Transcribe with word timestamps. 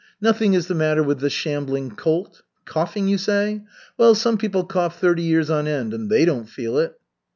Nothing 0.19 0.55
is 0.55 0.65
the 0.65 0.73
matter 0.73 1.03
with 1.03 1.19
the 1.19 1.29
shambling 1.29 1.91
colt. 1.95 2.41
Coughing, 2.65 3.07
you 3.07 3.19
say! 3.19 3.61
Well, 3.99 4.15
some 4.15 4.35
people 4.39 4.63
cough 4.63 4.99
thirty 4.99 5.21
years 5.21 5.51
on 5.51 5.67
end 5.67 5.93
and 5.93 6.09
they 6.09 6.25
don't 6.25 6.49
feel 6.49 6.79
it." 6.79 6.95